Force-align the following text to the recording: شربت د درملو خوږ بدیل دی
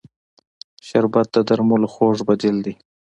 شربت 0.87 1.27
د 1.33 1.37
درملو 1.47 1.87
خوږ 1.93 2.17
بدیل 2.27 2.57
دی 2.65 2.73